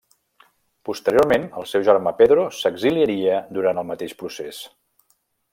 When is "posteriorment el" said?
0.89-1.67